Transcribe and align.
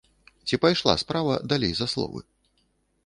Ці 0.49 0.57
пайшла 0.63 0.95
справа 1.03 1.37
далей 1.53 1.73
за 1.81 1.87
словы? 1.93 2.19